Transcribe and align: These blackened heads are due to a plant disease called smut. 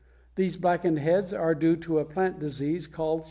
These 0.33 0.57
blackened 0.57 0.97
heads 0.97 1.31
are 1.31 1.53
due 1.53 1.75
to 1.75 1.99
a 1.99 2.05
plant 2.05 2.39
disease 2.39 2.87
called 2.87 3.19
smut. 3.19 3.19